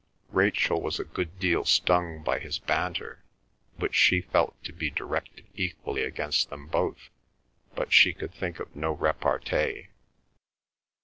[0.31, 3.23] Rachel was a good deal stung by his banter,
[3.77, 7.11] which she felt to be directed equally against them both,
[7.75, 9.89] but she could think of no repartee.